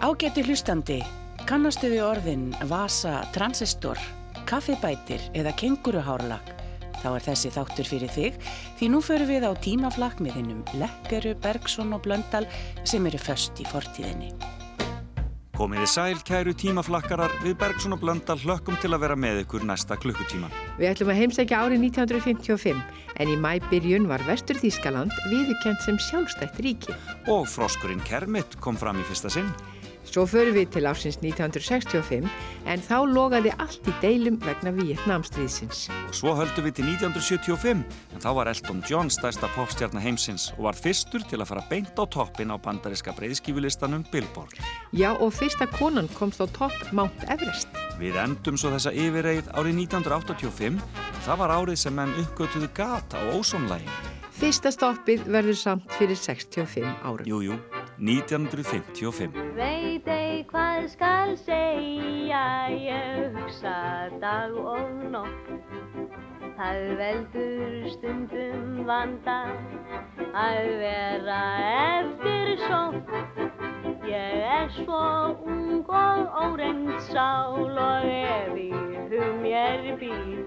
[0.00, 0.94] Ágæti hlustandi,
[1.44, 3.98] kannastu við orðin vasa, transistor,
[4.48, 6.54] kaffibætir eða kenguruhárlag?
[7.02, 8.38] Þá er þessi þáttur fyrir þig
[8.78, 12.46] því nú förum við á tímaflakk með hinnum Lekkeru, Bergson og Blöndal
[12.80, 14.30] sem eru först í fortíðinni.
[15.60, 19.98] Komiði sæl, kæru tímaflakkarar, við Bergson og Blöndal hlökkum til að vera með ykkur næsta
[20.00, 20.54] klukkutíman.
[20.78, 22.80] Við ætlum að heimsækja árið 1955
[23.20, 26.96] en í mæbyrjun var Vestur Þískaland viðkjent sem sjálfstætt ríki.
[27.28, 29.52] Og froskurinn Kermit kom fram í fyrsta sinn.
[30.10, 32.24] Svo förum við til ásins 1965
[32.66, 35.84] en þá logaði allt í deilum vegna Vietnamstríðsins.
[36.08, 40.66] Og svo höldum við til 1975 en þá var Elton John stærsta popstjarnar heimsins og
[40.66, 44.58] var fyrstur til að fara beint á toppin á bandariska breyðskífulistanum Billboard.
[44.90, 47.70] Já og fyrsta konan komst á topp Mount Everest.
[48.02, 53.22] Við endum svo þessa yfirreið árið 1985 og það var árið sem menn uppgötuðu gata
[53.22, 54.18] á ósónlægin.
[54.40, 57.26] Fyrsta stoppið verður samt fyrir 65 árum.
[57.28, 57.58] Jújú,
[58.00, 59.34] 1955.
[59.52, 65.50] Veit ei hvað skal segja, ég hugsa dag og nótt.
[66.56, 69.34] Það veldur stundum vanda
[70.32, 71.40] að vera
[72.00, 73.12] eftir sótt.
[74.08, 75.00] Ég er svo
[75.44, 78.70] ung og órend sál og ef í
[79.12, 80.40] hug mér býr.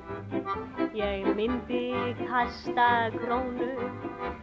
[0.98, 3.70] Ég myndi kasta krónu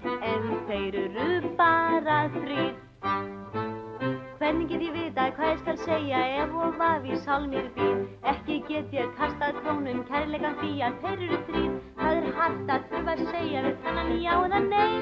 [0.07, 2.90] en þeir eru bara þrýr.
[3.01, 8.01] Hvernig get ég vita hvað ég skal segja ef og vafi sálmir býr?
[8.33, 11.73] Ekki get ég kastað krónum kærleikan því að þeir eru þrýr.
[12.01, 14.95] Það er hægt að þurfa að segja við þennan já eða nei.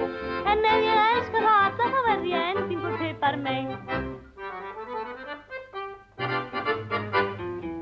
[0.53, 3.67] En ef ég elskar það alla þá verð ég endingur pipar meg.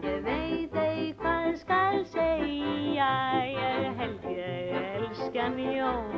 [0.06, 3.10] Ég veit ei hvað skal segja,
[3.52, 6.08] ég held ég elskan Jón.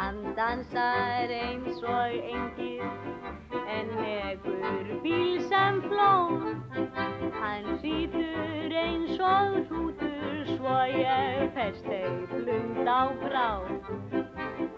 [0.00, 2.49] Hann dansar eins og engir
[5.90, 6.62] flón.
[7.40, 13.48] Hann sýtur eins og hrútur svo ég fest ei blund á brá.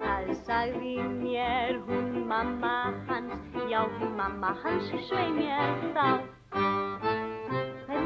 [0.02, 2.76] Það sagði mér hún mamma
[3.08, 3.82] hans, já
[4.18, 7.21] mamma hans svei mér þá.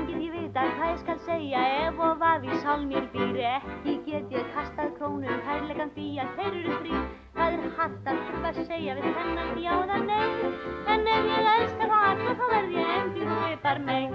[0.06, 3.38] Get ég vita hvað ég skal segja ef og hvað í sál mér býr.
[3.56, 7.00] Ekki get ég kastað krónum kærleikan því að þeir eru þrý
[7.36, 10.52] Það er hægt að þurfa að segja við þennan já eða nei?
[10.94, 14.08] En ef ég elskar það alla þá verð ég endur og veipar mig.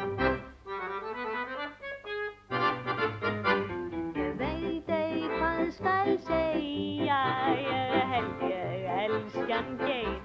[4.21, 7.19] Ég veit ei hvað skal segja
[7.59, 10.17] Ég held ég elskan geir.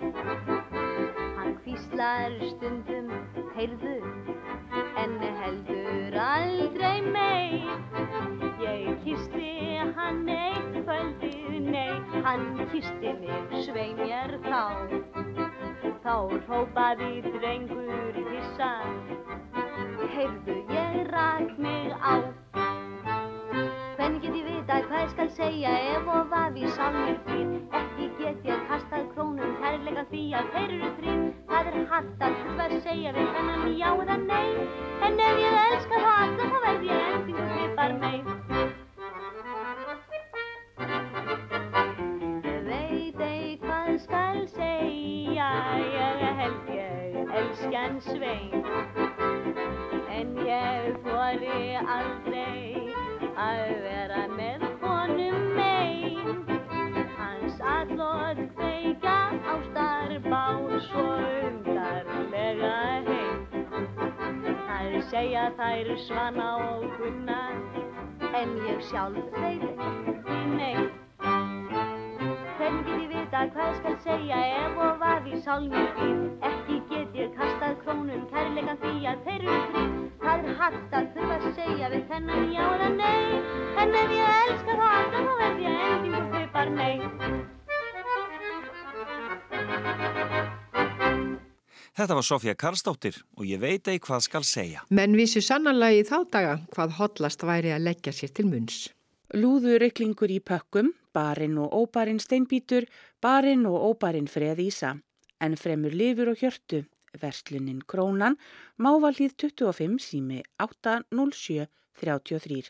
[1.37, 3.13] Hann hvíslar stundum
[3.59, 4.36] heyrðu
[7.13, 7.67] meir.
[8.63, 9.51] Ég kisti
[9.97, 14.63] hann eitt kvöldið, nei, hann kisti mig, svei mér þá.
[16.07, 18.73] Þá hrópaði drengur hissa,
[20.17, 22.46] heyrðu ég rak mig á.
[24.77, 27.53] Hvað ég skal segja ef og hvað í sálmir býr?
[27.79, 31.23] Ekki get ég kastað krónum kærleika því að þeir eru þrýr.
[31.49, 34.51] Það er hægt að þurfa að segja við þennan já eða nei.
[35.09, 38.21] En ef ég elskar það alla þá verð ég endingu svipar mig.
[42.45, 45.51] Ég veit ei hvað skal segja,
[45.97, 48.53] ég held ég elskan svein.
[50.21, 51.61] En ég þori
[51.97, 52.93] aldrei
[53.37, 54.06] að vera
[65.11, 67.41] segja þær svana og gunna
[68.37, 70.37] En ég sjálf veit ekki.
[70.57, 70.93] Neitt
[72.57, 76.79] Hvernig get ég vita hvað ég skal segja ef og hvað í sálmur býr Ekki
[76.91, 81.37] get ég kastað krónum kærleikan því að þeir eru þrýr Það er hægt að þurfa
[81.37, 83.43] að segja við þennan já eða nei.
[83.83, 87.56] En ef ég elskar það alla þá verð ég endingu svipar nei
[91.97, 94.83] Þetta var Sofía Karlsdóttir og ég veit ei hvað skal segja.
[94.93, 98.93] Menn vissu sannanlega í þá daga hvað hotlast væri að leggja sér til munns.
[99.33, 102.85] Lúður yklingur í pökkum, barinn og óbarinn steinbítur,
[103.25, 105.01] barinn og óbarinn freðísa,
[105.41, 106.85] en fremur lifur og hjörtu,
[107.17, 108.37] verslunin Krónan,
[108.77, 112.69] mávalíð 25 sími 80733.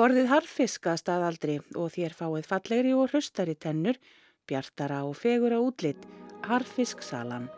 [0.00, 4.00] Borðið harfisk að staðaldri og þér fáið fallegri og hröstari tennur,
[4.48, 6.00] bjartara og fegura útlitt,
[6.48, 7.52] harfisksalan.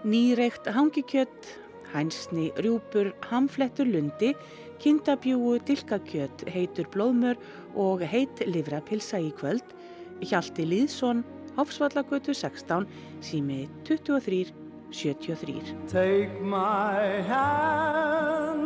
[0.00, 1.58] Nýreikt hangikjött,
[1.92, 4.34] hænsni, rjúpur, hamflettur lundi,
[4.80, 7.36] kindabjúu, dilkakjött, heitur blóðmör
[7.76, 9.64] og heit livrapilsa í kvöld,
[10.24, 11.24] Hjalti Lýðsson,
[11.58, 12.86] Hofsvallagötu 16,
[13.20, 14.52] sími 23
[14.90, 15.76] 73.
[15.88, 18.58] Take my hand,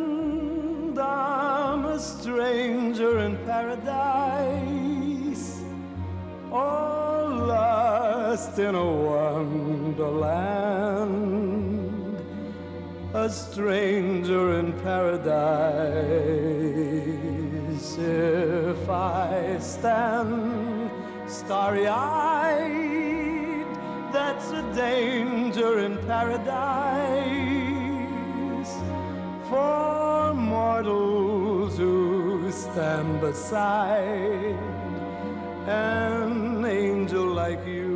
[0.97, 5.04] I'm a stranger in paradise,
[6.55, 10.25] all lost in a wonderland,
[13.13, 16.35] a stranger in paradise.
[17.97, 20.91] If I stand
[21.27, 22.75] starry-eyed,
[24.11, 27.25] that's a danger in paradise
[29.49, 34.57] for mortals who stand beside
[35.67, 36.24] an angel
[37.47, 37.93] like you.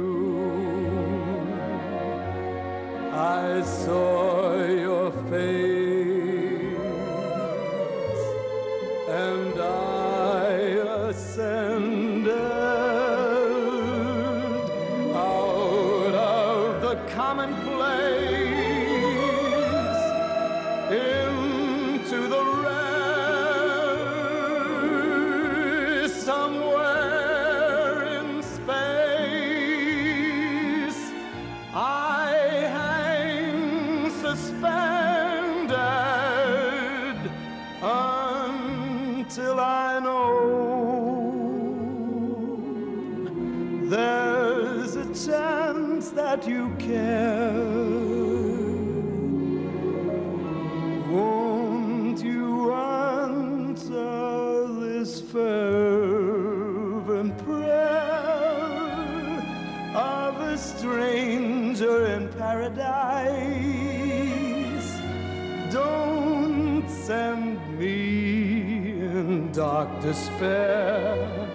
[3.12, 4.49] I saw
[70.09, 71.47] dark despair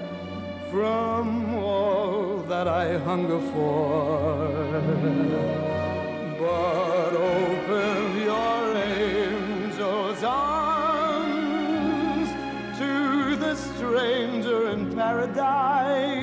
[0.70, 4.48] from all that I hunger for.
[6.38, 11.48] But open your angel's arms
[12.78, 16.22] to the stranger in paradise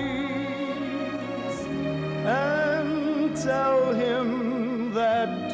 [2.26, 5.52] and tell him that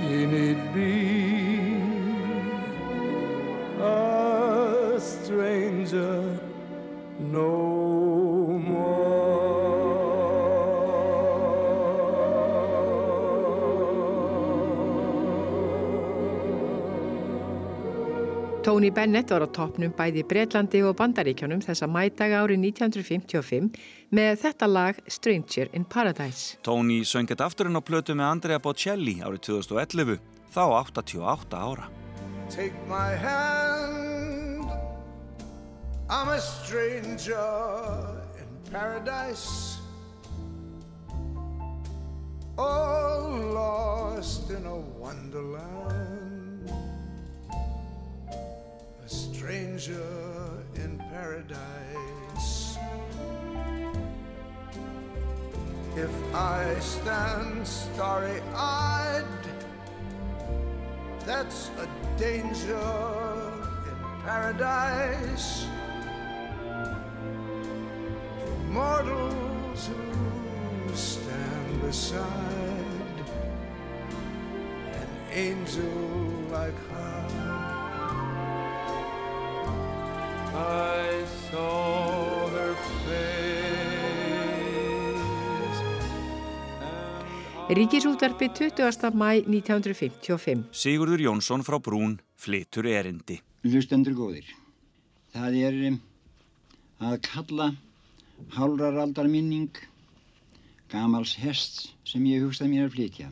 [0.00, 1.25] he need be
[18.76, 23.70] Tony Bennett var á toppnum bæði Breitlandi og Bandaríkjónum þessa mædaga árið 1955
[24.12, 26.58] með þetta lag Stranger in Paradise.
[26.60, 30.20] Tony söng þetta afturinn á plötu með Andrea Bocelli árið 2011,
[30.52, 30.60] þá
[30.92, 31.88] 88 ára.
[32.52, 34.68] Take my hand,
[36.12, 39.80] I'm a stranger in paradise,
[42.58, 46.35] all lost in a wonderland,
[49.06, 50.02] a stranger
[50.74, 52.76] in paradise.
[55.96, 59.24] If I stand starry-eyed,
[61.24, 61.88] that's a
[62.18, 62.92] danger
[63.90, 65.66] in paradise
[68.68, 72.26] mortals who stand beside
[74.92, 75.84] an angel
[76.50, 77.15] like her.
[80.56, 83.66] I saw her face.
[87.68, 89.12] Ríkisútvarpi 20.
[89.12, 90.64] mæ 1955.
[90.72, 93.40] Sigurður Jónsson frá Brún flytur erindi.
[93.66, 94.48] Hlustendur góðir.
[95.34, 96.00] Það er um,
[97.04, 97.66] að kalla
[98.56, 99.74] hálrar aldar minning
[100.92, 103.28] gamals hest sem ég hugsaði mér að flytja.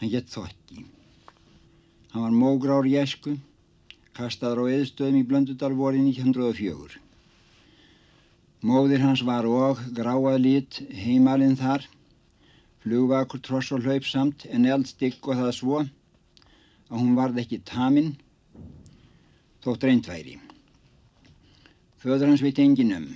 [0.00, 0.84] Hann gett þokki.
[2.12, 3.36] Hann var mógrár í esku,
[4.16, 7.02] kastaður á eðstöðum í Blöndudal voru 1904.
[8.66, 11.84] Móðir hans var og gráað lit heimalinn þar,
[12.82, 18.14] flugvakur tross og hlaup samt en eldstygg og það svo að hún varð ekki taminn
[19.64, 20.38] þótt reyndværi.
[22.02, 23.06] Föður hans veit engin um.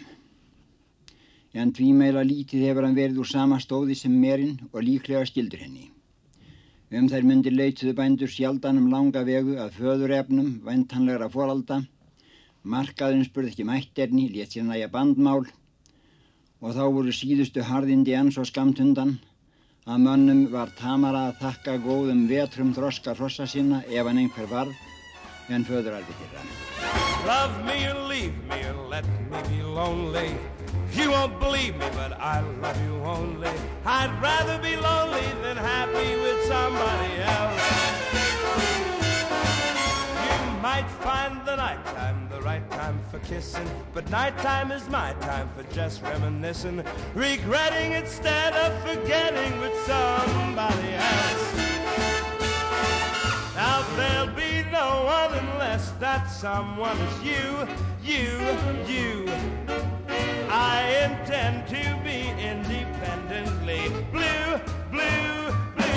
[1.55, 5.89] En tvímeila lítið hefur hann verið úr sama stóði sem merinn og líklega skildur henni.
[6.91, 11.77] Um þær myndir leituðu bændur sjaldan um langa vegu að föðurefnum væntanlegra foralda.
[12.67, 15.47] Markaðurinn spurði ekki mætterni, létt sér næja bandmál
[16.61, 19.13] og þá voru síðustu harðindi enn svo skamt undan
[19.87, 24.75] að mönnum var tamara að þakka góðum vetrum þroska hrossa sinna ef hann einhver varð
[25.55, 26.43] en föðurarfi þeirra.
[30.93, 33.49] You won't believe me, but I love you only.
[33.85, 37.63] I'd rather be lonely than happy with somebody else.
[40.27, 45.49] You might find the nighttime the right time for kissing, but nighttime is my time
[45.57, 46.83] for just reminiscing,
[47.15, 51.55] regretting instead of forgetting with somebody else.
[53.55, 57.69] Now there'll be no one unless that someone is you,
[58.03, 58.41] you,
[58.89, 59.90] you.
[60.53, 64.59] I intend to be independently blue,
[64.91, 65.91] blue, blue.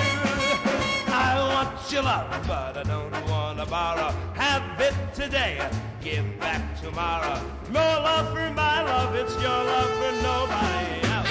[1.12, 4.12] I want your love, but I don't want to borrow.
[4.36, 5.60] Have it today,
[6.02, 7.42] give back tomorrow.
[7.72, 11.30] No love for my love, it's your love for nobody else.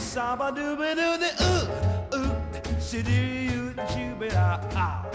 [0.00, 5.13] Saba dooba doo the ooh, ooh, si doo you choo da ah, ooh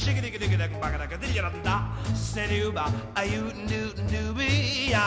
[0.00, 1.76] shigga digga digga digga bagga digga digga da
[2.26, 2.84] senuba
[3.22, 5.04] ayu newt nubia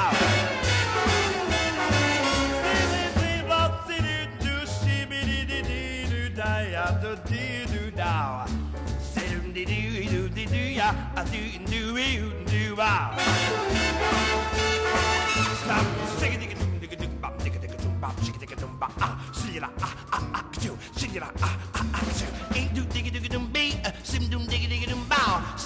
[15.63, 15.85] Stop
[16.19, 19.55] singing, digga, digga, digga, bop, digga, digga, digga, bop, digga, digga, digga, bop, ah, see
[19.55, 22.52] ya, ah, ah, ah, you, see ya, ah, ah, ah, you.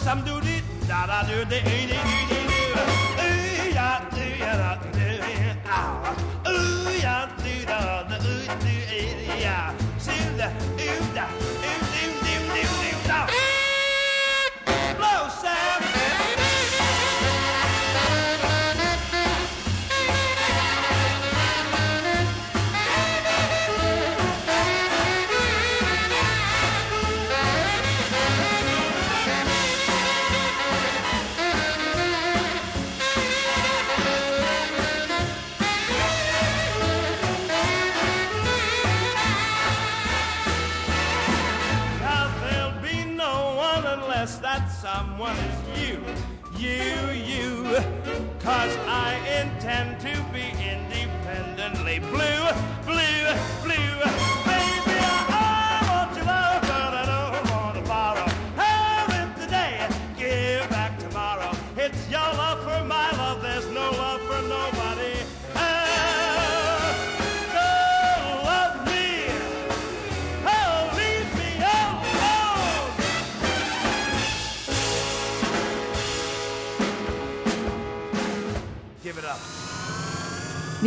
[0.07, 2.16] some duty, da da do ain't it?
[52.11, 52.51] Blue,
[52.85, 53.33] blue,
[53.63, 54.26] blue.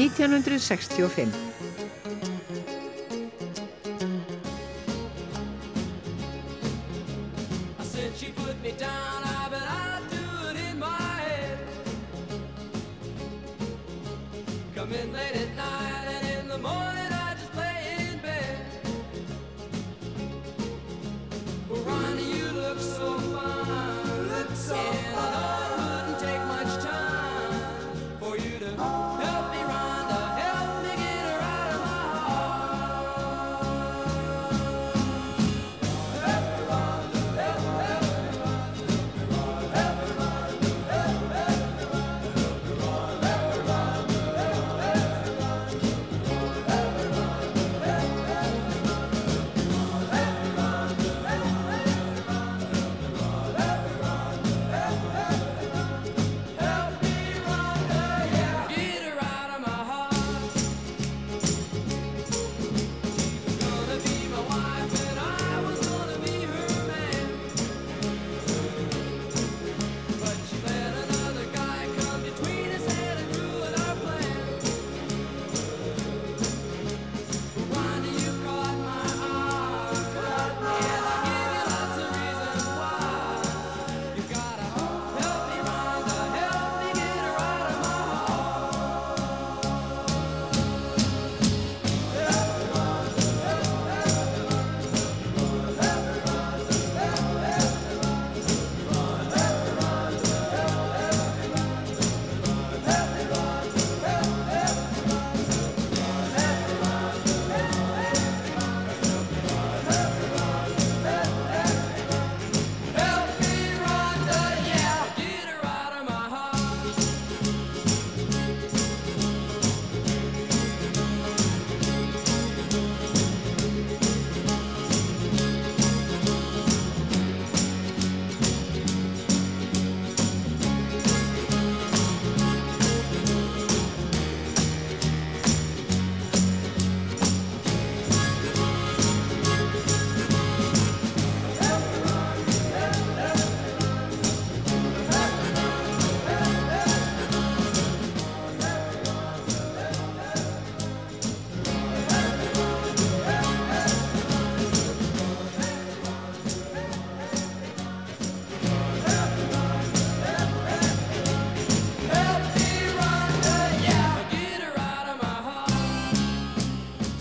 [0.00, 1.28] 1965.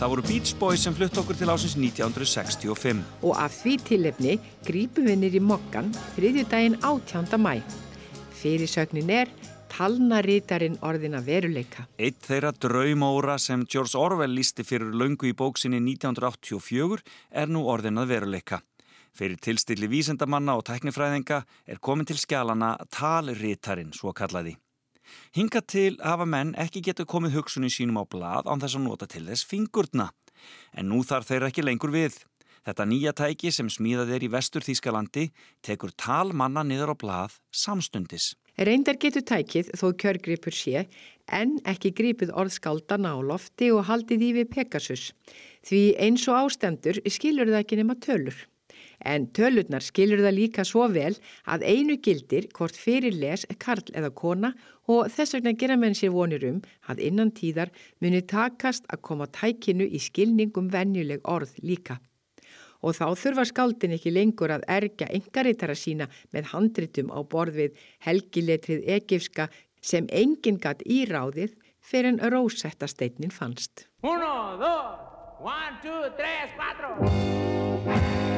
[0.10, 3.01] Það voru Beach Boys sem flutt okkur til ásins 1965.
[3.22, 4.32] Og af því tilefni
[4.66, 7.38] grípum við nýri mokkan þriðjudaginn 18.
[7.38, 7.60] mæ.
[8.39, 9.30] Fyrirsögnin er
[9.70, 11.86] talnarítarinn orðina veruleika.
[12.01, 18.10] Eitt þeirra draumóra sem George Orwell lísti fyrir löngu í bóksinni 1984 er nú orðinað
[18.16, 18.63] veruleika.
[19.13, 24.58] Fyrir tilstilli vísendamanna og tæknifræðinga er komin til skjálana talrítarinn, svo kallaði.
[25.36, 29.08] Hinga til hafa menn ekki getur komið hugsunni sínum á blað án þess að nota
[29.10, 30.10] til þess fingurna.
[30.74, 32.20] En nú þarf þeir ekki lengur við.
[32.68, 35.30] Þetta nýja tæki sem smíðað er í vestur Þískalandi
[35.66, 38.34] tekur talmanna niður á blað samstundis.
[38.60, 40.84] Reyndar getur tækið þó kjörgripur sé
[41.32, 45.13] en ekki gripið orðskaldana á lofti og haldið í við Pegasus.
[45.63, 48.36] Því eins og ástendur skilur það ekki nema tölur.
[49.06, 51.13] En tölurnar skilur það líka svo vel
[51.48, 54.53] að einu gildir hvort fyrir les karl eða kona
[54.91, 56.60] og þess vegna gera menn sér vonir um
[56.91, 62.00] að innan tíðar muni takast að koma tækinu í skilningum venjuleg orð líka.
[62.79, 67.82] Og þá þurfa skáldin ekki lengur að erga engaritara sína með handritum á borð við
[68.08, 69.50] helgiletrið egifska
[69.82, 73.88] sem enginn gatt í ráðið fyrir en rósetta steinin fannst.
[74.03, 78.29] Uno, dos, one, two, tres, cuatro.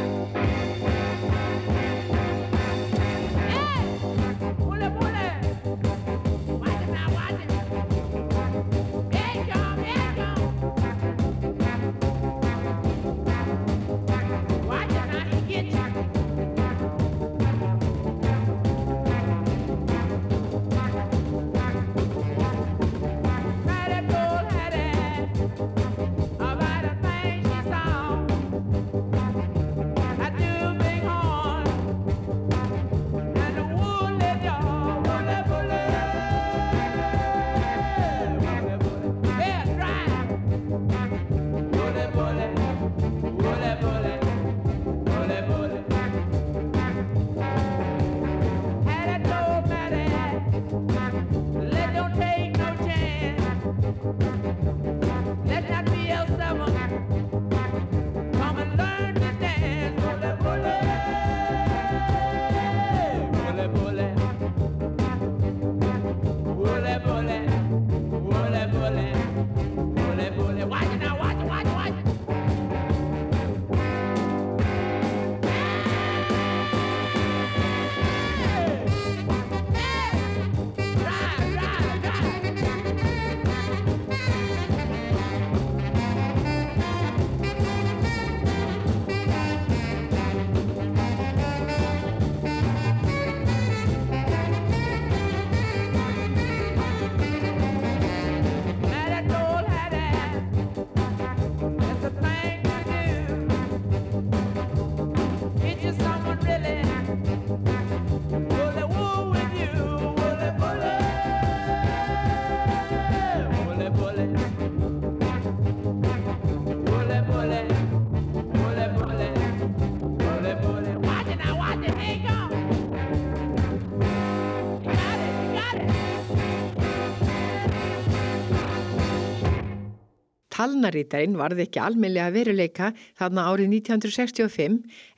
[130.62, 134.76] Talnarítarinn varði ekki almeinlega veruleika þarna árið 1965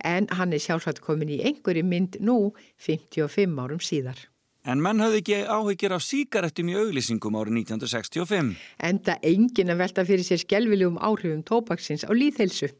[0.07, 2.53] en hann er sjálfsagt komin í einhverju mynd nú
[2.85, 4.21] 55 árum síðar.
[4.63, 8.53] En menn hafði ekki áhyggjur af síkarettum í auglýsingum árið 1965.
[8.87, 12.71] Enda engin að velta fyrir sér skelvilegum áhrifum tópaksins á líðhelsu.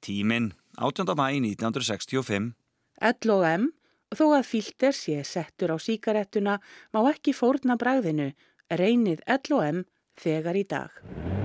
[0.00, 1.12] Tíminn, 18.
[1.12, 2.54] mæ 1965.
[3.12, 3.68] L og M,
[4.16, 6.56] þó að filter sé settur á síkarettuna
[6.96, 8.30] má ekki fórna bragðinu,
[8.72, 9.84] reynið L og M
[10.16, 11.44] þegar í dag.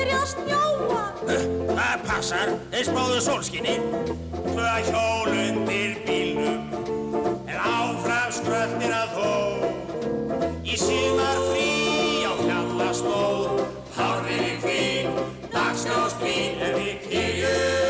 [0.00, 1.00] Guðmundur, það byrja að snjóa.
[1.76, 3.74] Það passar, þeir spáðu sólskinni
[4.46, 6.62] Tvö hjól undir bílnum
[7.44, 9.28] En áfram skröltir að þó
[10.64, 11.68] Í sumar frí
[12.24, 13.62] á fjallastóð
[13.98, 17.89] Hárið í hvín, dagsljóst vín En við kyrjum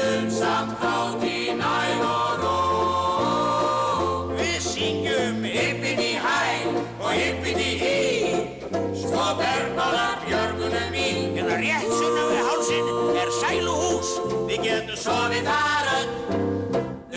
[14.61, 16.11] Við getum Sofið þar öll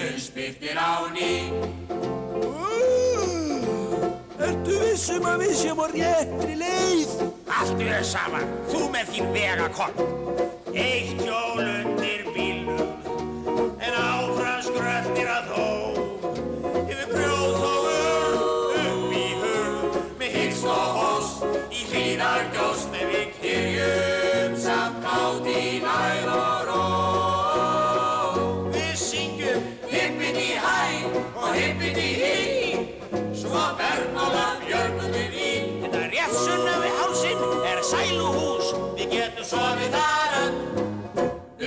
[0.08, 1.32] Umspyrtir á ný
[4.44, 7.12] Ertu vissum að við séum á réttri leið?
[7.64, 8.50] allt þau saman.
[8.72, 9.96] Þú með þín vegakorn.
[10.74, 12.92] Eitt hjól undir bílnum,
[13.80, 15.83] en áfram skröltir að þó.
[36.44, 38.72] Er sunnan við hálsin er sæluhús.
[38.98, 40.58] Við getum Sofið þar öll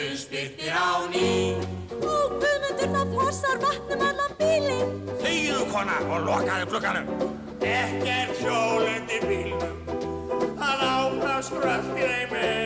[0.02, 1.30] Umspyrtir á ný
[1.96, 4.92] Ó, Guðmundur, það fossar vatnum allan bílinn.
[5.22, 7.08] Þegiðu kona og lokaðu glugganum.
[7.72, 9.80] Ekkert hjólandi bílnum,
[10.60, 12.65] hann áfram skröltir ei meiri.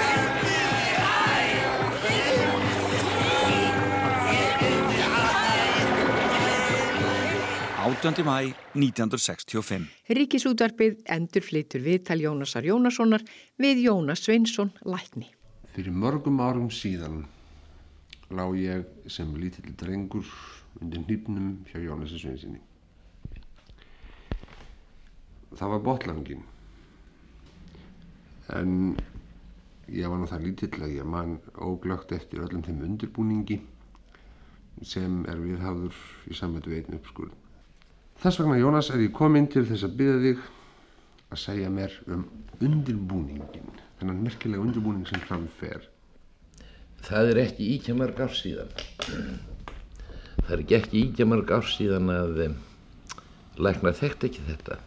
[4.28, 5.28] hippiti hæ.
[7.86, 8.24] 18.
[8.26, 9.88] mæ 1965.
[10.10, 13.22] Ríkisútvarpið endur flytur viðtal Jónasar Jónassonar
[13.58, 15.30] við Jónas Sveinsson lækni.
[15.74, 17.26] Fyrir mörgum árum síðan
[18.30, 20.26] lá ég sem lítill drengur
[20.82, 22.62] undir hnýpnum hjá Jónasi Sveinsinni.
[25.56, 26.44] Það var botlangin.
[28.54, 28.96] En
[29.90, 33.60] ég var nú það lítill að ég man óglögt eftir öllum þeim undirbúningi
[34.86, 35.98] sem er viðhafður
[36.30, 37.36] í samvættu einn uppskurð.
[38.20, 40.48] Þess vegna, Jónas, er ég kominn til þess að byggja þig
[41.30, 42.26] að segja mér um
[42.60, 45.88] undirbúningin, þennan merkilega undirbúning sem framfer.
[47.08, 48.74] Það er ekki íkja mörg ár síðan.
[50.46, 52.60] Það er ekki íkja mörg ár síðan að um,
[53.60, 54.80] læknar þekkt ekki þetta.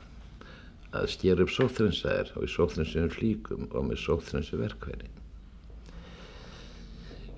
[0.92, 5.08] Að stjera upp sóþrensæðir og í sóþrensinu flíkum og með sóþrensu verkværi.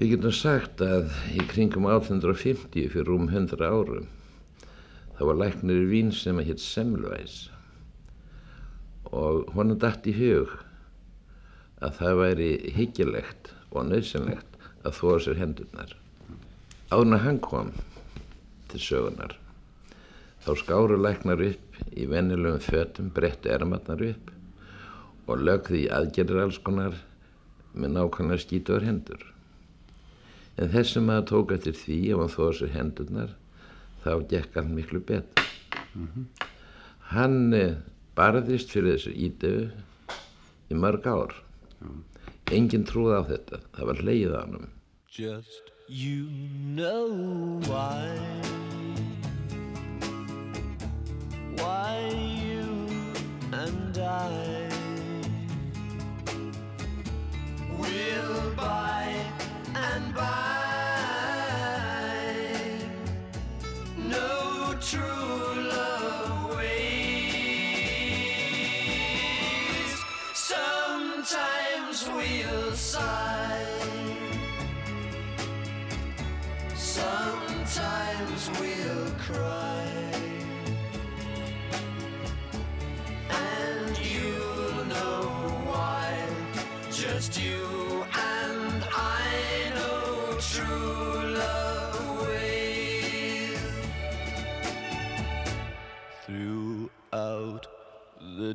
[0.01, 4.09] Við getum sagt að í kringum 1850 fyrir rúm 100 árum
[5.15, 7.37] þá var læknir í vín sem að hétt Semmelweis
[9.15, 10.51] og honum datt í hug
[11.79, 15.95] að það væri hyggilegt og nöðsynlegt að þóa sér hendurnar.
[16.91, 17.71] Áðurna hann kom
[18.75, 19.39] til sögunar
[20.45, 24.33] þá skáru læknar upp í vennilegum fötum, brettu ermarnar upp
[25.25, 26.99] og lögði í aðgerðir alls konar
[27.73, 29.23] með nákvæmlega skítuðar hendur.
[30.61, 33.33] En þessi maður tók eftir því ef hann þóða sér hendurnar
[34.05, 35.49] þá gekk hann miklu betur.
[37.15, 37.81] Hann eh,
[38.19, 40.21] barðist fyrir þessu ídöfu
[40.71, 41.35] í mörg ár.
[42.53, 43.63] Engin trúði á þetta.
[43.75, 44.69] Það var leið á hann.
[45.87, 46.31] You
[46.65, 48.09] know why.
[51.57, 52.09] Why
[52.43, 52.89] you
[53.53, 54.71] and I
[57.79, 59.15] will by
[59.75, 60.64] and by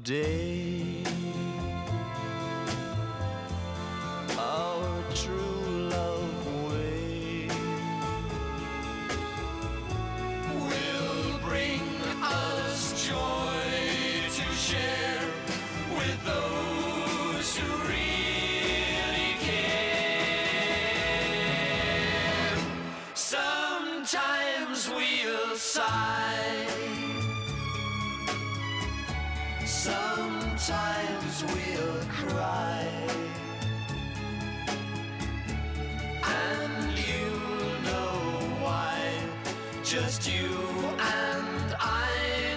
[0.04, 0.79] day.
[30.60, 32.86] Sometimes we'll cry.
[36.22, 37.30] And you
[37.86, 38.12] know
[38.60, 39.00] why.
[39.86, 40.50] Just you
[41.00, 42.10] and I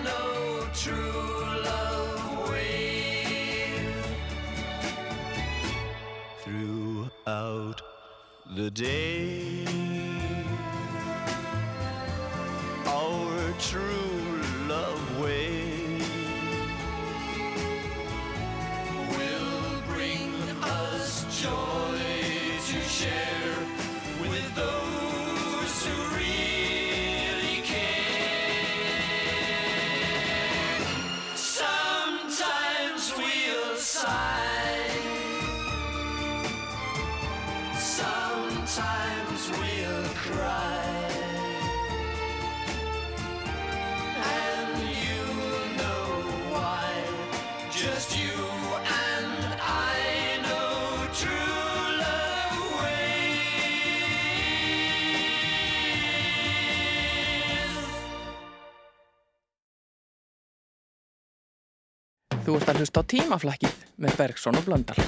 [0.02, 3.76] know true love way.
[6.40, 7.82] Throughout
[8.56, 9.64] the day,
[12.84, 14.01] our true.
[62.52, 64.98] Þú ert að hlusta á tímaflakkið með Bergson og Blöndal.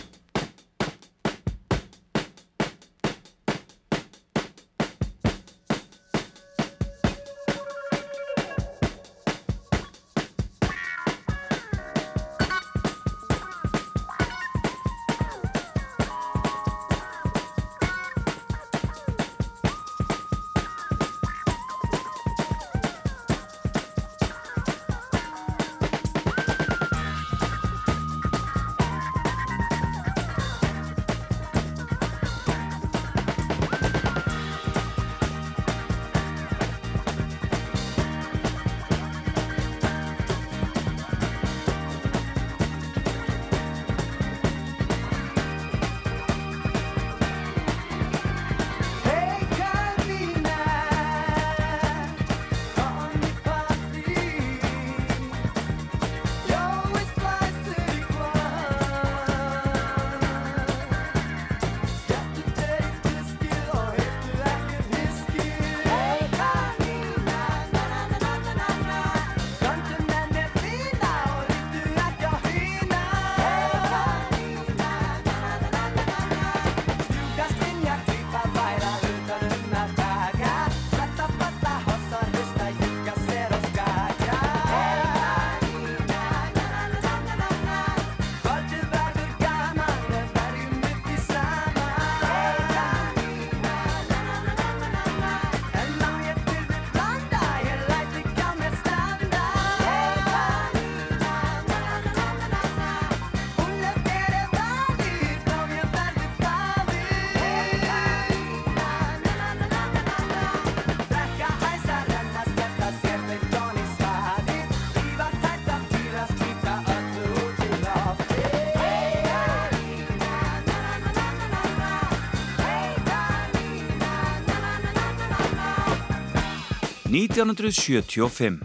[127.15, 128.57] 1975.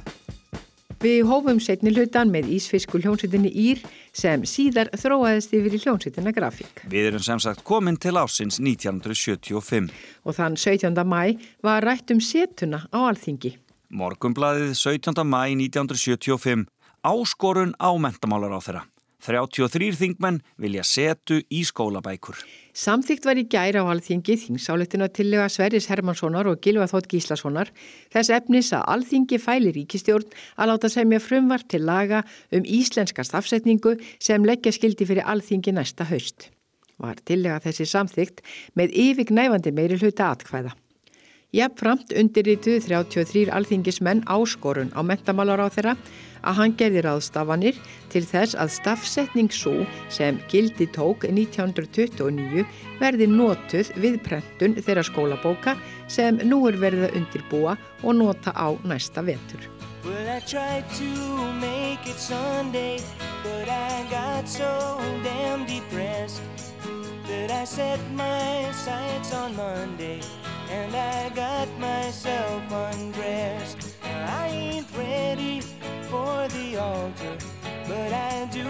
[1.00, 3.84] Við hófum setni hlutan með Ísfisku hljómsveitinni Ír
[4.16, 6.82] sem síðar þróaðist yfir í hljómsveitina Grafík.
[6.90, 9.92] Við erum sem sagt komin til ásins 1975.
[10.26, 10.98] Og þann 17.
[11.06, 13.54] mæ var rætt um setuna á alþingi.
[13.94, 15.22] Morgumblaðið 17.
[15.30, 16.66] mæ 1975.
[17.06, 18.84] Áskorun á mentamálar á þeirra.
[19.26, 22.40] 33 þingmenn vilja setu í skólabækur.
[22.72, 27.74] Samþygt var í gæra á alþingi þingsálettinu til lega Sverris Hermanssonar og Gilva Þótt Gíslasonar
[28.14, 32.24] þess efnis að alþingi fæli ríkistjórn að láta semja frumvart til laga
[32.56, 36.48] um íslenska stafsetningu sem leggja skildi fyrir alþingi næsta haust.
[37.00, 38.44] Var tillega þessi samþygt
[38.80, 40.76] með yfirgnæfandi meiri hluta atkvæða.
[41.50, 45.96] Jafnframt undirrituð 33 alþingismenn áskorun á mentamálar á þeirra
[46.46, 47.80] að hann gerði ráðstafanir
[48.14, 52.68] til þess að stafsetning svo sem gildi tók 1929
[53.02, 55.74] verði notuð við prentun þeirra skólabóka
[56.06, 59.66] sem nú er verið að undirbúa og nota á næsta vetur.
[60.06, 60.30] Well,
[70.70, 73.96] and I got myself undressed.
[74.04, 75.62] I ain't ready
[76.10, 77.38] for the altar,
[77.88, 78.68] but I do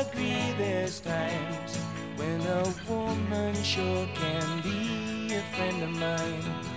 [0.00, 1.76] agree there's times
[2.16, 6.71] when a woman sure can be a friend of mine.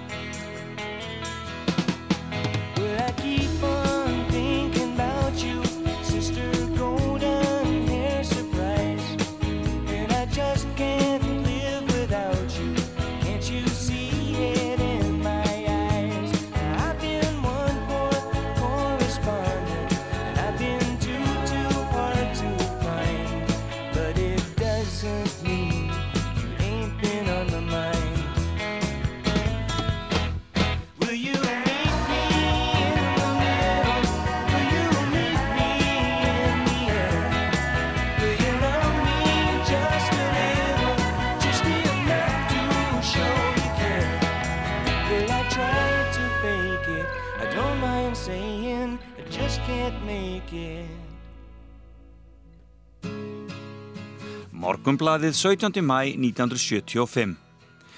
[54.86, 55.82] Morgumblaðið 17.
[55.82, 57.32] mæ 1975.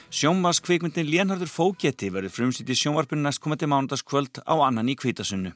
[0.08, 5.52] Sjónvars kvikmyndin Lénhardur Fógetti verður frumsýtt í sjónvarpinu næstkomandi mánudagskvöld á annan í kvítasunnu.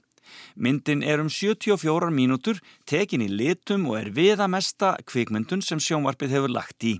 [0.60, 6.52] Myndin er um 74 mínútur, tekin í litum og er viðamesta kvikmyndun sem sjónvarpið hefur
[6.52, 6.98] lagt í.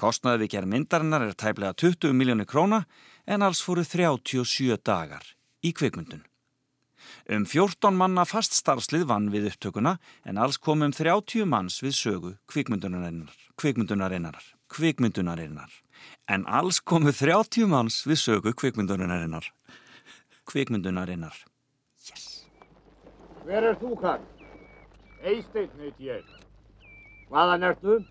[0.00, 2.86] Kostnaði við gerð myndarinnar er tæplega 20 miljónir króna
[3.28, 6.24] en alls fóru 37 dagar í kvikmyndun.
[7.30, 9.92] Um 14 manna fast starfslið vann við upptökuna
[10.26, 14.40] en alls kom um 30 manns við sögu kvikmyndunarinnar, kvikmyndunarinnar,
[14.74, 15.70] kvikmyndunarinnar.
[16.26, 19.46] En alls komu 30 manns við sögu kvikmyndunarinnar,
[20.50, 21.38] kvikmyndunarinnar.
[23.46, 24.26] Hver er þú, Karl?
[25.22, 26.26] Eisteinn heit ég.
[27.30, 28.02] Hvaðan ertu?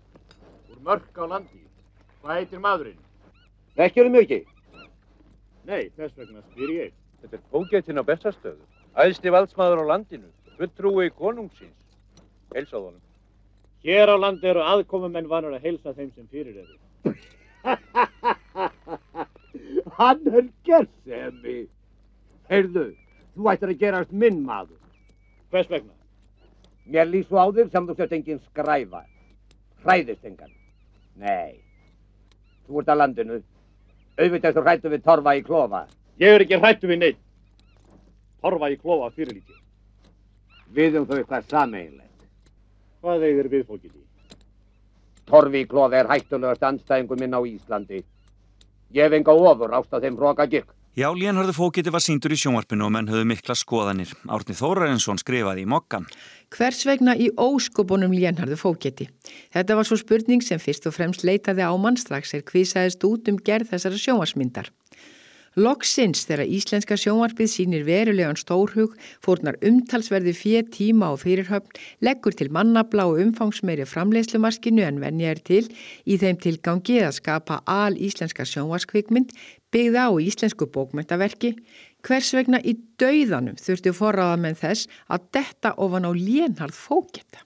[0.72, 1.64] Úr mörk á landi.
[2.24, 3.06] Hvað heitir maðurinn?
[3.76, 4.42] Þekkjum mig ekki.
[5.68, 7.00] Nei, þess vegna spyr ég.
[7.20, 8.79] Þetta er pógetinn á bestastöðu.
[8.98, 10.26] Æðsti valdsmaður á landinu.
[10.58, 11.78] Fulltrúi konungsins.
[12.54, 13.02] Heilsað honum.
[13.86, 16.76] Hér á landi eru aðkomumenn vanur að heilsa þeim sem fyrir eru.
[20.00, 21.58] Hann er gerðsemi.
[22.50, 22.86] Heyrðu,
[23.36, 24.80] þú ættir að gerast minn maður.
[25.54, 25.94] Hvers vegna?
[26.90, 29.02] Mér svo á þér sem þú sett engin skræfa.
[29.84, 30.52] Hræðist engan.
[31.16, 31.62] Nei.
[32.66, 33.40] Þú ert að landinu.
[34.18, 35.82] Auðvitað þú hrættu við torfa í klofa.
[36.20, 37.22] Ég er ekki hrættu við neitt.
[38.40, 39.58] Torfa í klofa fyrirlítið.
[40.74, 42.26] Við um þau eitthvað sameinlegt.
[43.00, 44.04] Hvað eigir við fólkið í?
[45.30, 48.04] Torfi í klofa er hættulegast anstæðingur minn á Íslandi.
[48.96, 50.72] Ég hef enga ofur ást að þeim hróka gikk.
[50.98, 54.10] Já, Lénharður Fógetti var síndur í sjónvarpinu og menn höfðu mikla skoðanir.
[54.26, 56.08] Árni Þórarinsson skrifaði í mokkan.
[56.50, 59.06] Hvers vegna í óskopunum lénharðu fóketi?
[59.54, 63.30] Þetta var svo spurning sem fyrst og fremst leitaði á mann strax er kvisaðist út
[63.30, 64.72] um gerð þessara sjónvarsmyndar.
[65.58, 71.72] Loksins þegar íslenska sjónvarpið sínir verulegan stórhug, fórnar umtalsverði fjö tíma og fyrirhöfn,
[72.06, 75.64] leggur til mannabla og umfangsmeiri framleiðslumaskinu en venja er til
[76.06, 79.34] í þeim tilgangi að skapa al íslenska sjónvarskvikmynd
[79.74, 81.56] byggða á íslensku bókmyndaverki,
[82.06, 87.42] hvers vegna í dauðanum þurftu forraða með þess að detta ofan á lénharð fóketta.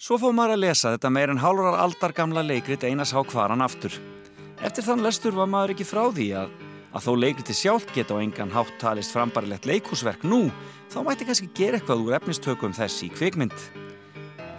[0.00, 3.64] Svo fóð maður að lesa þetta meir en hálfurar aldar gamla leikrit einas á hvaran
[3.64, 3.92] aftur.
[4.64, 6.63] Eftir þann lestur var maður ekki frá því að
[6.94, 10.46] að þó leikriti sjálft geta á engan hátt talist frambarilegt leikúsverk nú,
[10.92, 13.56] þá mætti kannski gera eitthvað úr efnistökum þess í kvikmynd.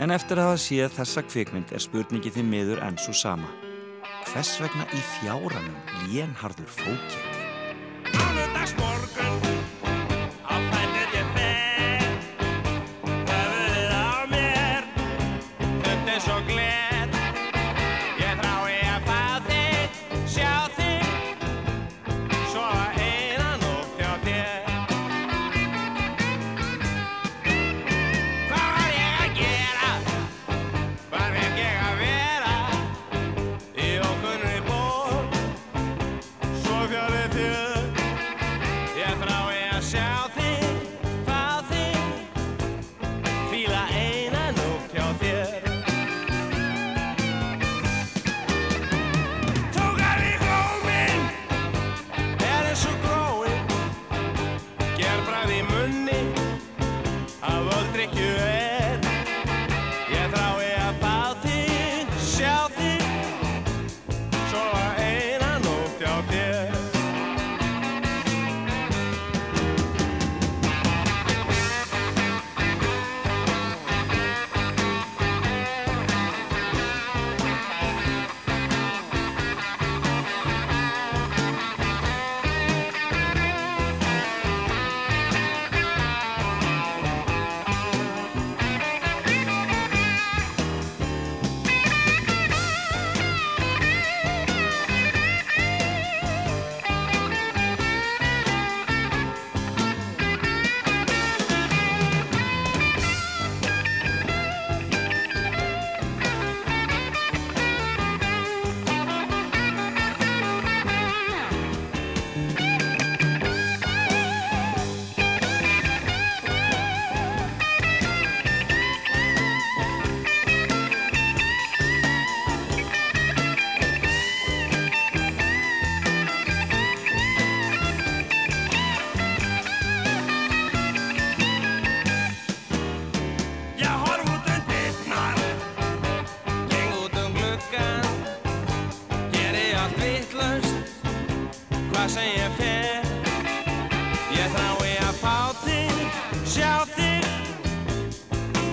[0.04, 3.48] En eftir að það sé þessa kvikmynd er spurningi því miður enn svo sama.
[4.28, 8.45] Hvers vegna í fjáranum lénharður fókjeti?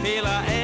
[0.02, 0.61] feel I am.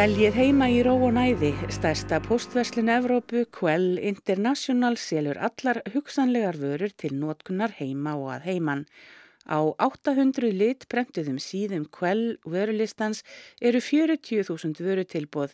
[0.00, 6.94] Veljið heima í ró og næði, stærsta postverslun Evrópu, Quell International, selur allar hugsanlegar vörur
[6.96, 8.86] til notkunar heima og að heiman.
[9.44, 13.20] Á 800 lit premtuðum síðum Quell vörulistans
[13.60, 15.52] eru 40.000 vöru tilbóð.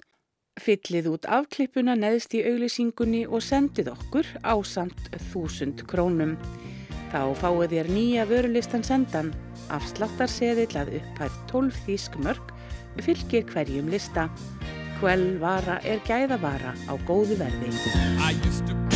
[0.63, 6.39] Fyllið út afklippuna neðst í auglýsingunni og sendið okkur á samt 1000 krónum.
[7.11, 9.35] Þá fáið þér nýja vörulistan sendan,
[9.75, 12.56] afsláttar seðil að upphæð 12 þískmörk
[13.05, 14.29] fylgir hverjum lista.
[15.01, 18.96] Kvelvara er gæðavara á góðu verði.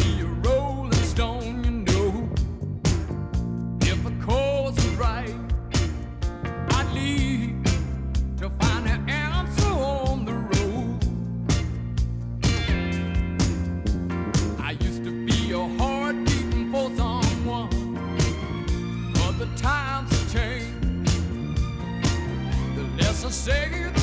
[23.20, 23.99] so say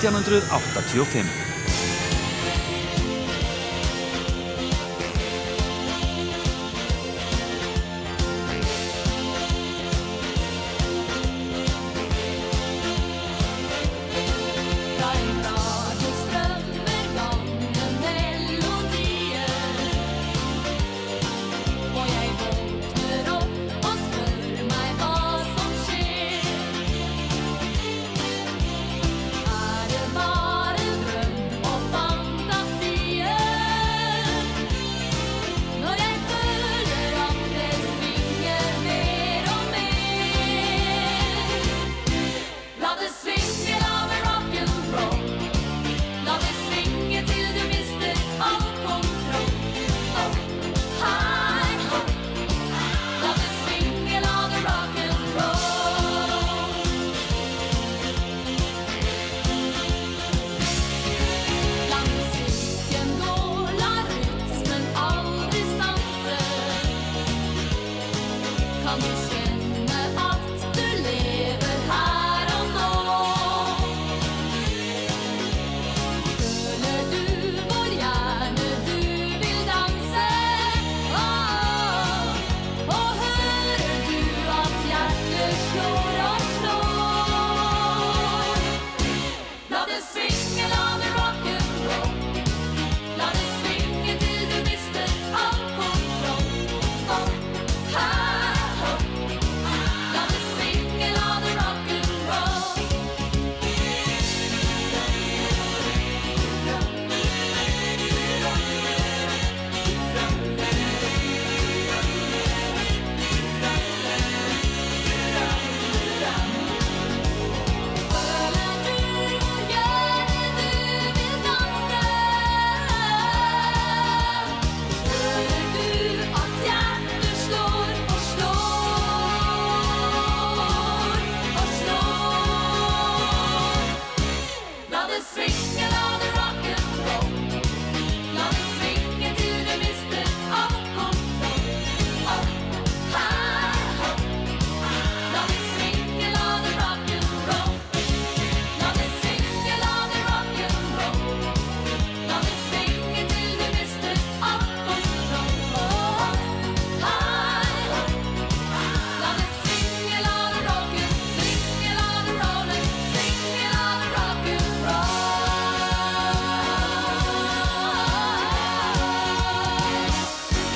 [0.00, 1.45] 1985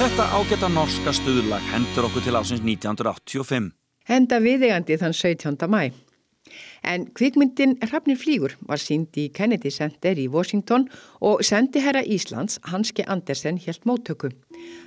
[0.01, 3.67] Þetta ágæta norska stuðlag hendur okkur til ásins 1985.
[4.09, 5.69] Henda viðegandi þann 17.
[5.69, 5.91] mæ.
[6.89, 10.89] En kvikmyndin Hrafnir flýgur var sínd í Kennedy Center í Washington
[11.21, 14.33] og sendiherra Íslands Hanski Andersen helt móttöku.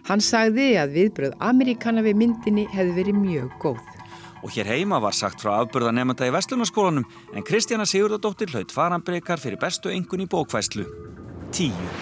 [0.10, 3.88] Hann sagði að viðbröð Amerikana við myndinni hefði verið mjög góð.
[4.42, 7.06] Og hér heima var sagt frá afburða nefnda í Vestlunarskólanum
[7.38, 10.90] en Kristjana Sigurdardóttir hlaut faranbreykar fyrir bestu engun í bókvæslu.
[11.54, 11.94] Tíu.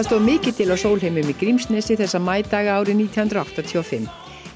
[0.00, 4.06] Það stóð mikið til á sólheimum í Grímsnesi þessa mædaga árið 1985.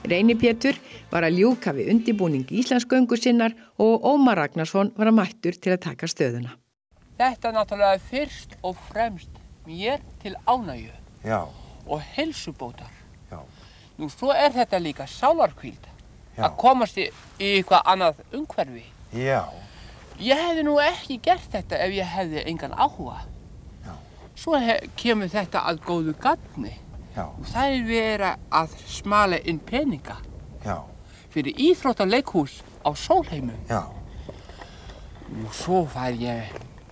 [0.09, 0.79] Reyni Pétur
[1.11, 5.83] var að ljúka við undibúning Íslandsgöngu sinnar og Ómar Ragnarsson var að mættur til að
[5.85, 6.55] taka stöðuna.
[7.19, 9.37] Þetta er náttúrulega fyrst og fremst
[9.69, 10.97] mér til ánægju
[11.29, 11.43] Já,
[11.93, 12.97] og helsubótar.
[13.29, 13.45] Já.
[14.01, 15.93] Nú, svo er þetta líka sálarkvíld
[16.39, 16.49] Já.
[16.49, 18.87] að komast í, í eitthvað annað umhverfi.
[19.13, 19.45] já,
[20.17, 23.21] Ég hefði nú ekki gert þetta ef ég hefði engan áhuga.
[24.35, 24.59] Svo
[24.99, 26.73] kemur þetta að góðu gatni.
[27.15, 27.29] Já.
[27.31, 30.17] Og það er vera að smala inn peninga
[30.65, 30.81] já,
[31.31, 33.55] fyrir íþróttaleikhús á sólheimum.
[33.71, 33.85] já,
[35.31, 36.51] Nú, svo fær ég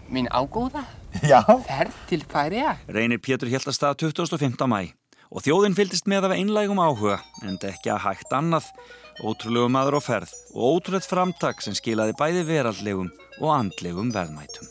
[0.09, 0.84] minn ágóða
[1.26, 1.43] já.
[1.66, 2.76] ferð til Færiða.
[2.88, 4.66] Reynir Pétur held að stað 25.
[4.70, 4.93] mæ
[5.32, 8.66] og þjóðin fylgist með af einlægum áhuga en ekki að hægt annað,
[9.24, 14.68] ótrúlegu maður á ferð og ótrúlegt framtak sem skilaði bæði veraldlegum og andlegum verðmætum.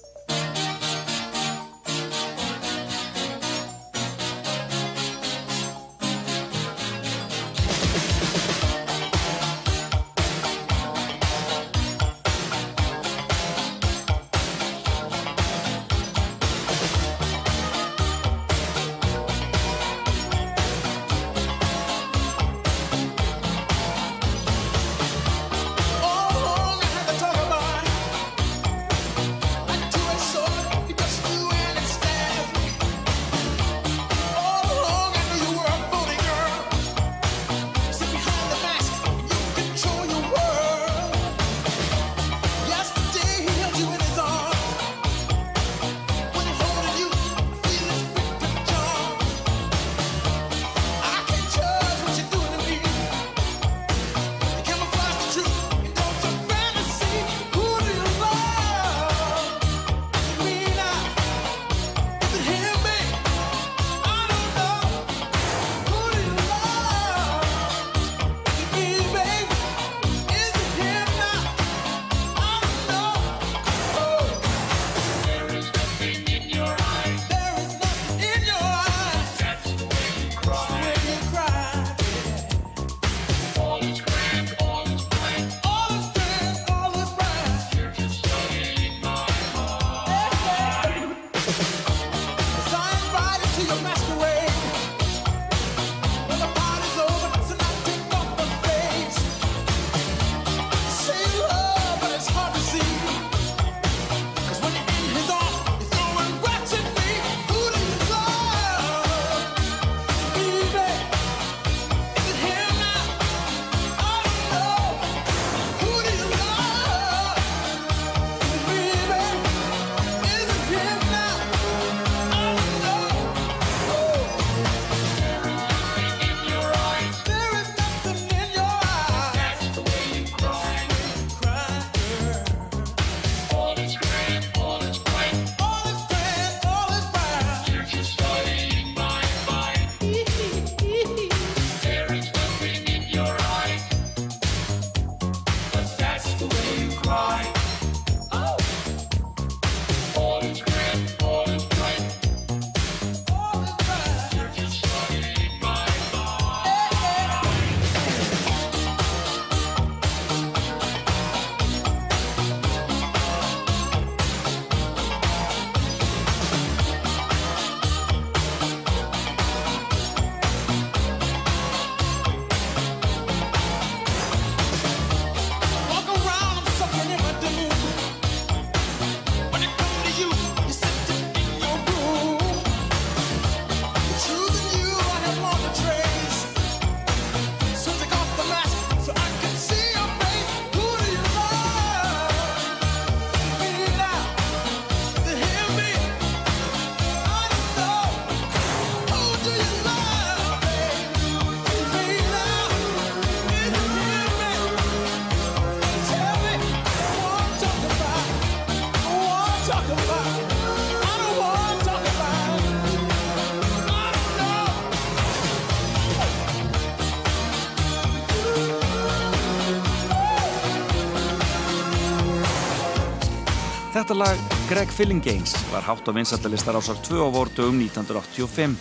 [224.12, 228.74] Þetta lag Greg Fillinganes var hátt á vinsaldalistar ásar 2 á vordugum 1985.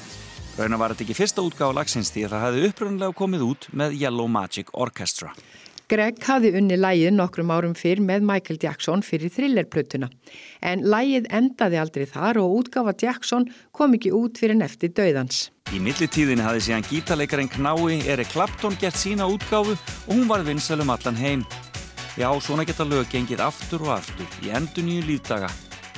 [0.59, 3.95] Raunar var þetta ekki fyrsta útgáð lagsins því að það hefði upprunlega komið út með
[4.01, 5.31] Yellow Magic Orchestra.
[5.87, 10.11] Greg hafði unni lægið nokkrum árum fyrr með Michael Jackson fyrir thrillerplötuna.
[10.67, 15.53] En lægið endaði aldrei þar og útgáfa Jackson kom ekki út fyrir nefti döðans.
[15.71, 20.91] Í millitíðinni hafði síðan gítarleikarinn Knái Erik Clapton gert sína útgáfu og hún var vinsalum
[20.91, 21.47] allan heim.
[22.19, 25.51] Já, svona geta lög gengið aftur og aftur í endur nýju lífdaga.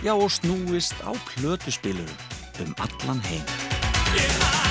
[0.05, 2.19] Já, og snúist á plötuspilurum
[2.61, 4.62] um allan heim.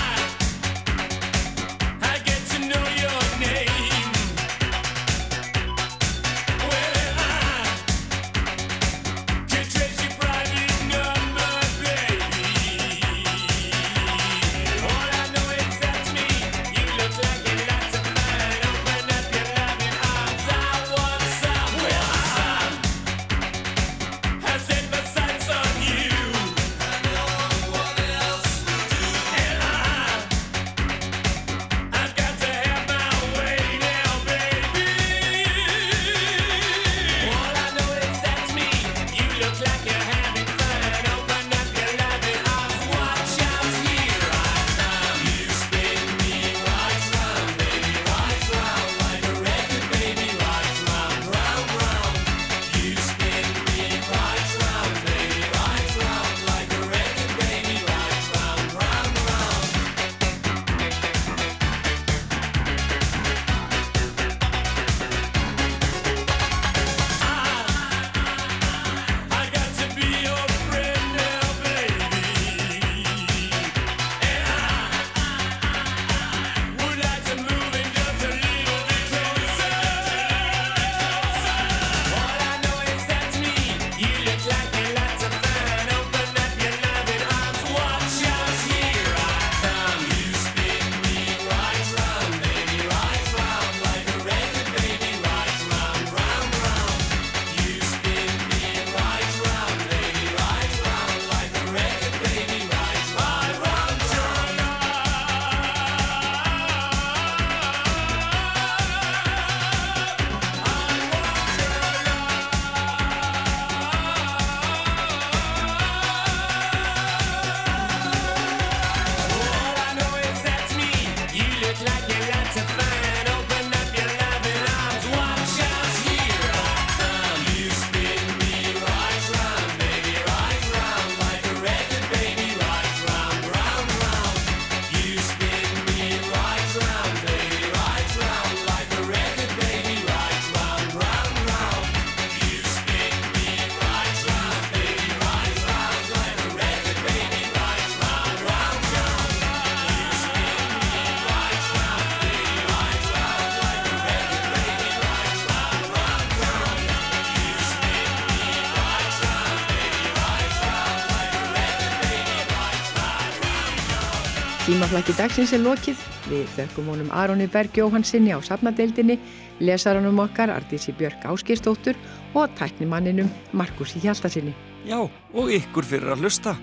[164.92, 166.00] Tímaflæki dagsins er lokið.
[166.28, 169.16] Við þökkum honum Aronni Berg Jóhansinni á safnadeildinni,
[169.64, 171.96] lesaranum okkar Artísi Björk Áskistóttur
[172.36, 174.52] og tæknimanninum Markusi Hjaltasinni.
[174.84, 176.58] Já, og ykkur fyrir að hlusta.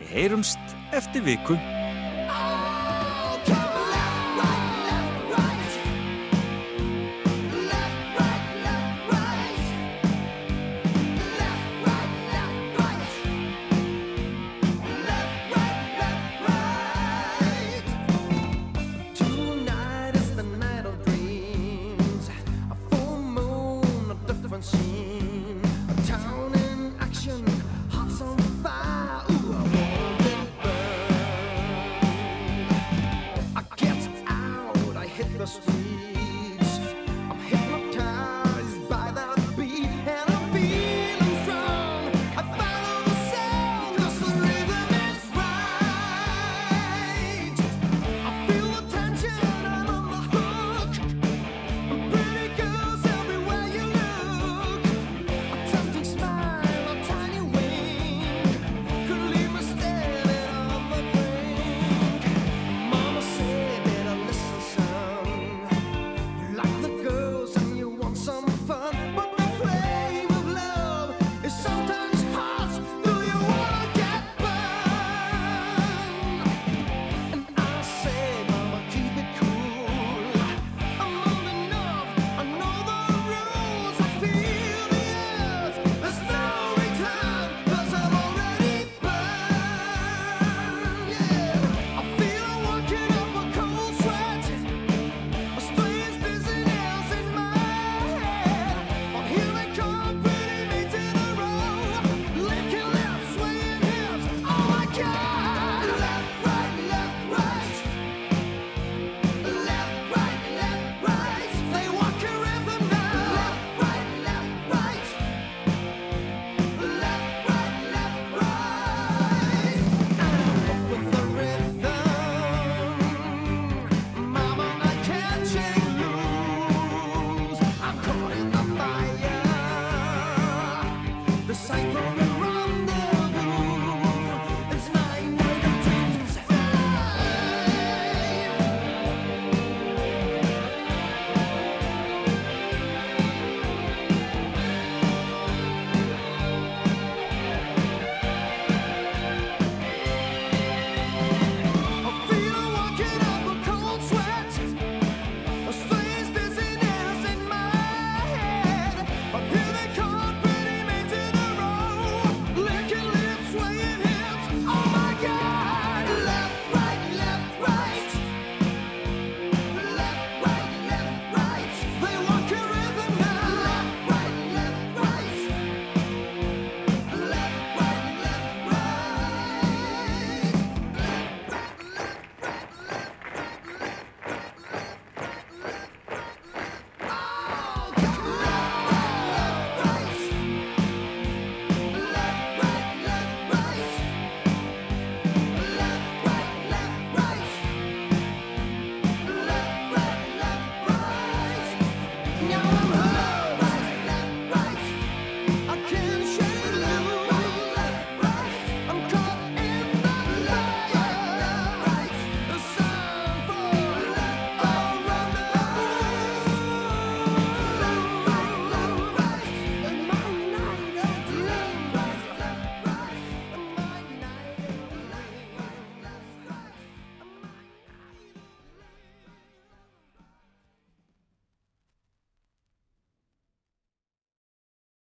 [0.00, 1.60] Við heyrumst eftir viku.